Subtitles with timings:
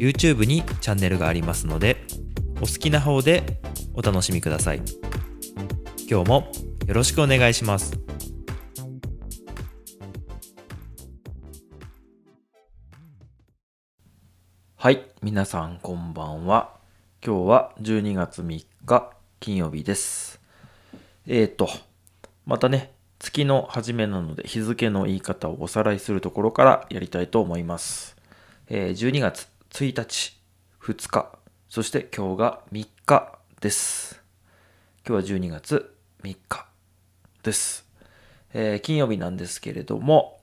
[0.00, 1.98] YouTube にチャンネルがありますので
[2.56, 3.60] お好きな方で
[3.92, 4.80] お楽しみください
[6.08, 6.50] 今日も
[6.86, 8.00] よろしくお願いします
[14.76, 16.70] はい、皆さんこんばんは。
[17.22, 20.40] 今日は12月3日金曜日です。
[21.26, 21.68] えーと、
[22.46, 28.16] またね、月の初めなので日付の言い方をおさらいするところからやりたいと思います。
[28.68, 30.36] えー12月1日、
[30.82, 31.38] 2日、
[31.68, 34.20] そして今日が3日です。
[35.06, 36.66] 今日は12月3日
[37.42, 37.86] です。
[38.52, 40.40] えー金曜日なんですけれども、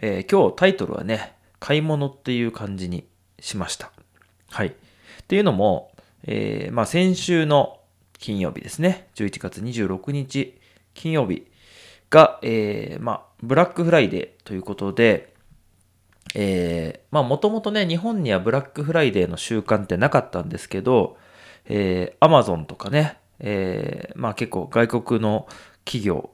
[0.00, 3.04] えー今日タイトルはね、買い物っていう感じに
[3.40, 3.90] しました。
[4.50, 4.68] はい。
[4.68, 4.72] っ
[5.26, 5.90] ていうのも、
[6.24, 7.80] えーまあ先週の
[8.18, 10.60] 金曜日ですね、11月26日
[10.94, 11.46] 金曜日
[12.10, 15.34] が、えーまあブラックフライデーということで、
[16.34, 21.16] えーまあもともとね、日本にはブラックフライデーの習慣ってなかったんですけど、
[21.64, 25.46] えー、アマゾンとかね、えーまあ結構外国の
[25.84, 26.30] 企業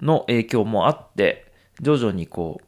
[0.00, 2.64] の影響もあって、徐々にこう、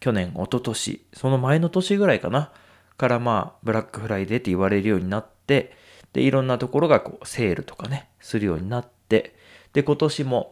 [0.00, 2.52] 去年、一昨年、その前の年ぐらいかな、
[2.96, 5.76] からまあ、ブラックフライデーって言われるようになって、
[6.12, 9.34] で、いろんなところがこう、セールとかね、するようになって、
[9.72, 10.50] で、今年も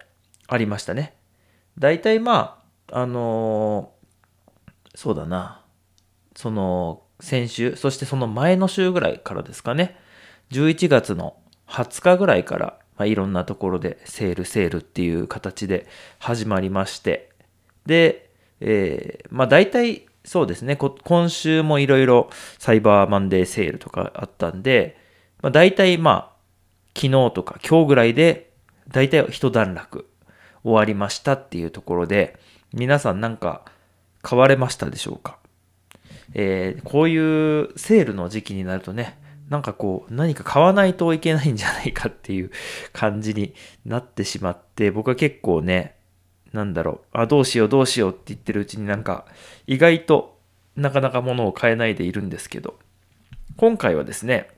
[0.48, 1.14] ありましたね。
[1.78, 4.01] 大体まあ、あのー
[4.94, 5.64] そうだな、
[6.36, 9.98] その、先週、そしてその前の週ぐらいからですかね、
[10.50, 11.36] 11月の
[11.68, 15.86] 20日ぐらいから、まあ、いろんなところでセールセールっていう形で
[16.18, 17.30] 始まりまして、
[17.86, 18.30] で、
[18.60, 24.96] えーまあ大体そうですね、今週もいろいろサイバーマンデーセールとかあったんで、
[25.42, 26.32] まあ大体まあ
[26.94, 28.52] 昨日とか今日ぐらいで
[28.88, 30.08] 大体一段落
[30.62, 32.38] 終わりましたっていうところで、
[32.72, 33.64] 皆さんなんか
[34.22, 35.38] 買われましたでしょうか？
[36.34, 39.18] えーこういうセールの時期になるとね、
[39.50, 42.50] なんかこう、何か買わないといけないんじゃないかっていう
[42.92, 45.96] 感じになってしまって、僕は結構ね、
[46.52, 49.26] なんだろう、あ、どうしようどうしようって言ってるうちになんか、
[49.66, 50.38] 意外と
[50.76, 52.78] なかなか物を買えないでいるんですけど、
[53.56, 54.48] 今回はですね、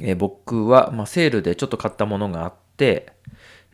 [0.00, 3.12] えー僕は、まあ、セールでちょっと買ったものがあって、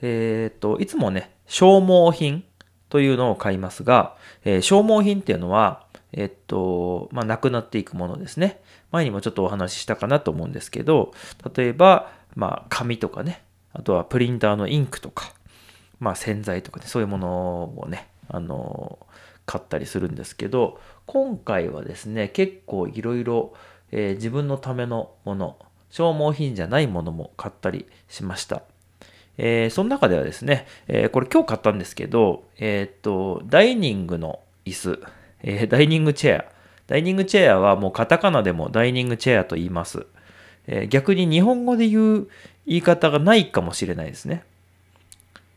[0.00, 2.44] えっ、と、いつもね、消耗品
[2.88, 8.60] というのを買いますが、えー消耗品っていうのは、えっと、まあ、なくなっていくものですね。
[8.91, 11.12] 前にもちょっとお話ししたかなと思うんですけど、
[11.54, 15.32] 例えば、まあ、紙とかね、あとはプリンターのインクとか、
[16.00, 18.99] まあ、洗剤とかね、そういうものをね、あの、
[19.44, 23.55] 買ったりするんですけど、今回はですね、結構いろいろ、
[23.91, 25.59] えー自分のためのもの、
[25.91, 28.62] 消耗品じゃないものも買ったりしました。
[29.38, 35.03] えーその中ではですね、えーこれ今日買ったんですけど、えっと、ダイニングの椅子、
[35.43, 36.44] えーダイニングチェア。
[36.88, 40.06] ダイニングチェアはもうカタカナでもダイニングチェアと言います。
[40.66, 42.28] えー逆に日本語で言う
[42.66, 44.43] 言い方がないかもしれないですね。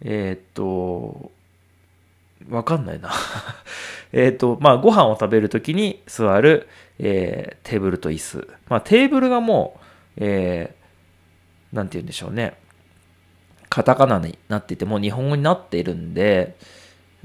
[0.04, 1.32] えっと、
[2.50, 3.12] わかんないな。
[4.14, 6.68] えっと、まあ、ご飯を食べるときに座る、
[7.00, 8.48] えーテーブルと椅子。
[8.68, 9.80] まあ、テーブルがも
[10.18, 10.82] う、えー
[11.76, 12.54] なんて言うんでしょうね。
[13.72, 16.58] カタカナになってて、もう日本語になっているんで、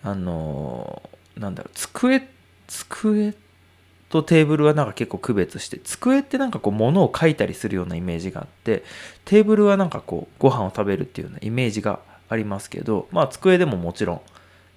[0.04, 1.02] あの
[1.36, 2.28] なんだろう、机、
[2.68, 3.34] 机
[4.08, 8.84] とテーブルはなんか結構区別して、机ってなんかこう物を書いたりするようなイメージがあって、
[9.24, 11.98] テーブルはなんかこうご飯を食べるっていうようなイメージが
[12.28, 14.20] ありますけど、まあ机でももちろん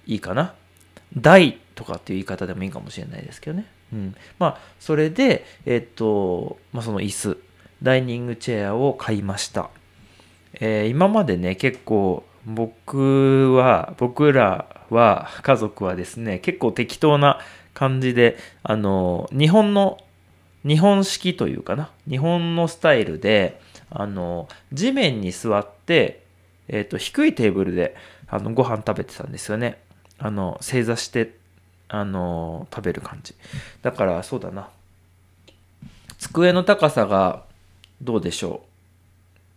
[0.06, 0.54] いいかな。
[1.16, 3.66] 台とかっていう言い方でもいいかもしれないですけどね。
[3.92, 4.16] うん。
[4.40, 7.38] まあ、それで、えっと、まあその椅子、
[7.80, 9.70] ダイニングチェアを買いました。
[10.60, 17.40] えー今までね、結構僕は、僕らは、家族はですね、結構適当な
[17.74, 19.98] 感じで、あの、日本の、
[20.66, 23.60] 日本式というかな、日本のスタイルで、
[23.90, 26.22] あの、地面に座って、
[26.68, 27.96] えっ、と、低いテーブルで、
[28.28, 29.78] あの、ご飯食べてたんですよね。
[30.18, 31.34] あの、正座して、
[31.88, 33.34] あの、食べる感じ。
[33.82, 34.68] だから、そうだな。
[36.18, 37.44] 机の高さが、
[38.02, 38.69] どうでしょう？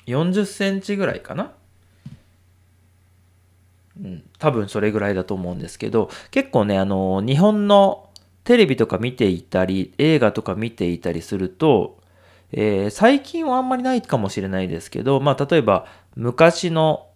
[0.06, 1.54] 40センチぐらいかな。
[4.00, 8.10] うん、多分それぐらいだと思うんですけど、結構ね、あの、日本の
[8.44, 12.00] テレビとか見ていたり、映画とか見ていたりすると、
[12.52, 17.08] えー最近はあんまりないかもしれないですけど、まあ、例えば昔の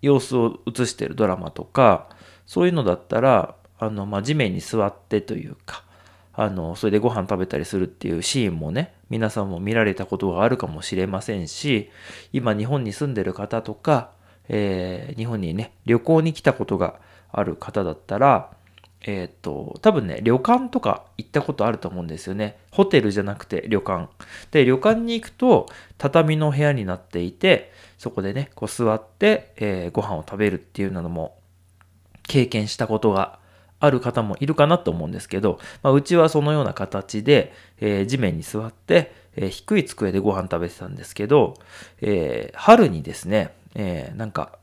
[0.00, 2.08] 様子を映してるドラマとか、
[2.46, 5.81] そういうのだったら、あの、まあ、地面に座ってというか、
[6.34, 11.90] あの、それでご飯食べたりするっていうシーンもね、皆さんも見られたことがあるかもしれませんし、
[12.32, 14.10] 今日本に住んでる方とか、
[14.48, 16.96] えー日本にね、旅行に来たことが
[17.30, 18.50] ある方だったら、
[19.04, 22.56] えっ、と、多分ね、旅館とか行ったことあると思うんですよね。
[22.70, 24.08] ホテルじゃなくて旅館。
[24.52, 25.66] で、旅館に行くと、
[25.98, 31.36] 畳の部屋になっていて、そこでね、こう座って、えーご飯を食べるっていうのも、
[32.22, 33.38] 経験したことが
[33.82, 41.54] ある方もいるかなと思うんですけど、まあ、うちはそのような形で、えー地面に座って、えー低い机でご飯食べてたんですけど、
[42.00, 44.58] えー春にですね、えなんか、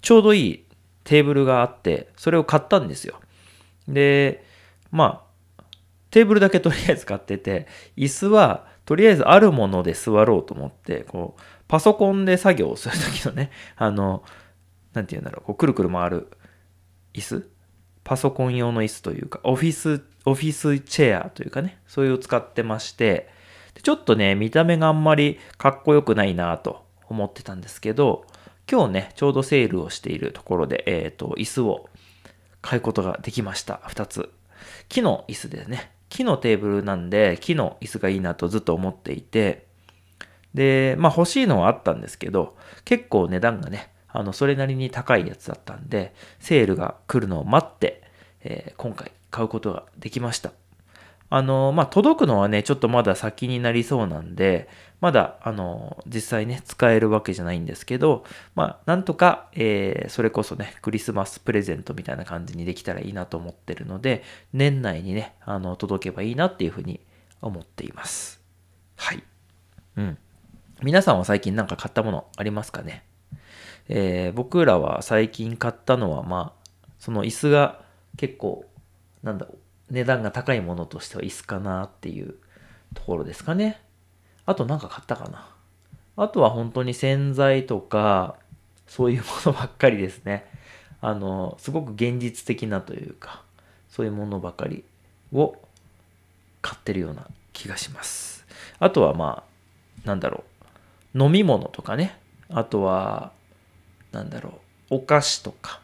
[0.00, 0.64] ちょうどいい
[1.02, 3.20] テーブルがあって、それを買ったんですよ。
[3.88, 4.44] で、
[4.92, 5.24] ま
[5.58, 5.64] あ、
[6.10, 7.66] テーブルだけとりあえず買ってて、
[7.96, 14.22] 椅子はとりあえずあるもので座ろうと思って、こう、パソコンで作業をするときのね、あの、
[14.92, 16.28] なんて言うんだろう、こう、くるくる回る
[17.12, 17.50] 椅子
[18.06, 23.28] パソコン用の椅子というか、オフィス、オフィスチェアというかね、そういうを使ってまして、
[23.82, 28.24] ちょっとね、見た目があんまりかっこよくないなと思ってたんですけど、
[28.70, 31.88] 今日ね、ちょうどセールをしているところで、えっ、と、椅子を
[32.62, 33.80] 買うことができました。
[33.88, 34.30] 2つ。
[34.88, 35.90] 木の椅子ですね。
[36.08, 39.66] 木のテーブルなんで、木の椅子がいいなとずっと思っていて、
[40.54, 48.02] で、まあ欲しいのはあったんですけど、結構値段がね、あの、それなりに高いやつだったんで、セールが来るのを待って、
[48.42, 50.52] えー今回買うことができました。
[51.28, 54.68] あの、まあ、届くのはね、ちょっとまだ先になりそうなんで、
[55.00, 58.24] まだ、あの、実際ね、使えるわけじゃないんですけど、
[58.54, 64.22] まあ、なんとか、えーそれこそね、クリスマスプレゼントみたいな感じにできたらいいなと思ってるので、
[64.54, 67.00] 年内にね、あの、届けばいいなっていうふうに
[67.42, 68.40] 思っています。
[68.96, 69.22] はい。
[69.96, 70.18] うん。
[70.82, 73.04] 皆さんは最近なんか買ったものありますかね？
[73.88, 77.80] えー僕らは最近買ったのは、まあ、その椅子が
[78.16, 78.64] 結構、
[79.22, 79.54] なんだろ
[79.90, 82.34] う、値段が高いものとしては椅子かなっていう
[82.94, 83.80] ところですかね。
[84.44, 85.48] あとなんか買ったかな。
[86.16, 88.36] あとは本当に洗剤とか、
[88.86, 90.46] そういうものばっかりですね。
[91.00, 93.42] あの、すごく現実的なというか、
[93.88, 94.84] そういうものばかり
[95.32, 95.56] を
[96.62, 98.46] 買ってるような気がします。
[98.78, 99.44] あとはま
[100.04, 100.44] あ、なんだろ
[101.14, 102.18] う、飲み物とかね。
[102.48, 103.32] あとは、
[104.16, 104.60] なんだろ
[104.90, 105.80] う、お菓子とか、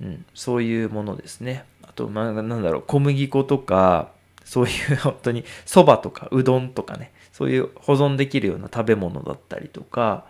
[0.00, 1.64] うん、そういうものですね。
[1.82, 4.12] あと、まあ、なんだろう、小麦粉とか、
[4.44, 10.26] そういう 本当にそばとかうどんとかね、そういう保存できるような食べ物だったりとか、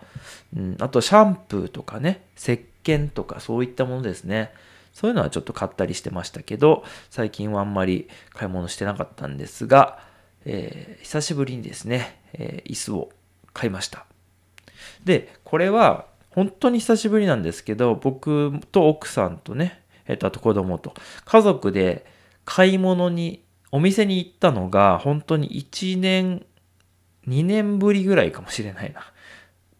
[0.55, 4.51] うん、あとシャンプーとかね、石鹸とかそういったものですね。
[4.93, 9.99] そういうのはちょっと買ったりしてましたけど、最近はあんまり買い物してなかったんですが、
[10.45, 13.09] えー久しぶりにですね、えー椅子を
[13.53, 14.05] 買いました。
[15.05, 20.93] で、これは本当に久しぶりなんですけど、僕と奥さんとね、えっと、あと子供と、
[21.25, 22.05] 家族で
[22.45, 26.45] 買い物に、お店に行ったのが、本当に1年、
[27.27, 29.01] 2年ぶりぐらいかもしれないな。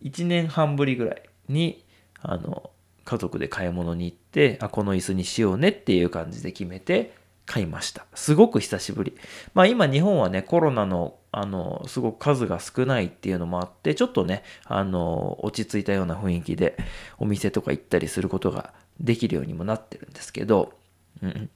[0.03, 1.83] 1年半ぶりぐらいに、
[2.21, 2.71] あの、
[3.05, 7.15] 家族で買い物に行って、あ、この椅子にしようねっていう感じで決めて
[7.47, 8.05] 買いました。
[8.13, 9.17] すごく久しぶり。
[9.55, 16.77] まあ今日本はね、コロナの、あの、すごく数が少ないっていうのもあって、ちょっとね、あの、落ち着いたような雰囲気で
[17.17, 20.73] お店とか行ったりすることができるようにもなってるんですけど、
[21.21, 21.49] うん、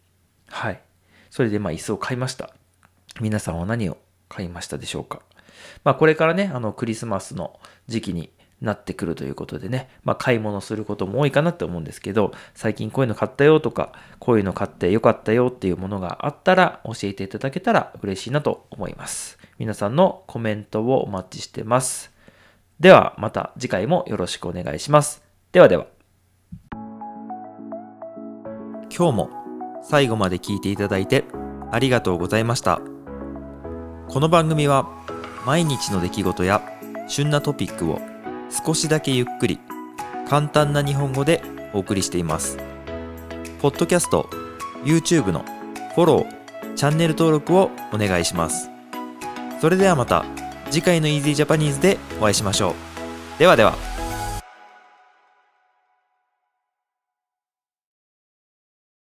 [0.47, 0.81] はい。
[1.29, 2.53] それでまあ椅子を買いました。
[3.19, 3.97] 皆さんは何を
[4.29, 5.21] 買いましたでしょうか
[5.83, 8.29] まあこれからね、あのクリスマスの時期に
[8.61, 19.37] なってくるということでね、まあ買い物することも多いかなって思うんですけど、最近こういうの買ったよとか、こういうの買ってよかったよっていうものがあったら教えていただけたら嬉しいなと思います。
[19.59, 22.11] 皆さんのコメントをお待ちしてます。
[22.79, 25.23] ではまた次回もよろしくお願いします。
[25.51, 25.87] ではでは。
[28.95, 29.29] 今日も
[29.83, 31.25] 最後まで聞いていただいて
[31.71, 32.81] ありがとうございました。
[34.07, 34.87] この番組は
[35.45, 36.61] 毎日の出来事や
[37.07, 37.99] 旬なトピックを
[38.65, 39.59] 少しだけゆっくり
[40.27, 41.41] 簡単な日本語で
[41.73, 42.57] お送りしています。
[43.61, 44.29] ポッドキャスト、
[44.83, 45.45] YouTube の
[45.95, 48.72] フォロー、チャンネル登録をお願いします。
[49.63, 50.25] それではまた
[50.69, 53.39] 次回の Easy Japanese でお会いしましょう。
[53.39, 53.92] ではでは。